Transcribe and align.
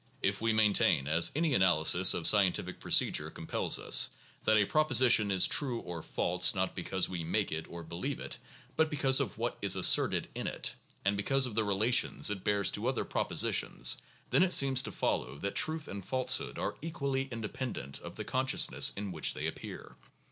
If 0.23 0.41
we 0.41 0.51
maintain, 0.51 1.05
as 1.05 1.31
any 1.35 1.53
analysis 1.53 2.15
of 2.15 2.25
scientific 2.25 2.79
procedure 2.79 3.29
compels 3.29 3.77
us, 3.77 4.09
that 4.45 4.57
a 4.57 4.65
proposition 4.65 5.29
is 5.29 5.45
true 5.45 5.79
or 5.81 6.01
false 6.01 6.55
not 6.55 6.73
because 6.73 7.07
we 7.07 7.23
make 7.23 7.51
it 7.51 7.67
or 7.69 7.83
believe 7.83 8.19
it, 8.19 8.39
but 8.75 8.89
because 8.89 9.19
of 9.19 9.37
what 9.37 9.59
is 9.61 9.75
asserted 9.75 10.27
in 10.33 10.47
it, 10.47 10.73
or 11.05 11.11
because 11.11 11.45
of 11.45 11.53
the 11.53 11.63
relation 11.63 12.19
it 12.27 12.43
bears 12.43 12.71
to 12.71 12.87
other 12.87 13.05
propositions, 13.05 13.95
then 14.31 14.41
it 14.41 14.53
seems 14.53 14.81
to 14.81 14.91
follow 14.91 15.37
that 15.37 15.53
truth 15.53 15.87
and 15.87 16.03
falsehood 16.03 16.57
are 16.57 16.77
equally 16.81 17.25
independent 17.31 17.99
of 17.99 18.15
the 18.15 18.25
consciousness 18.25 18.91
in 18.97 19.11
which 19.11 19.35
they 19.35 19.45
appear. 19.45 19.97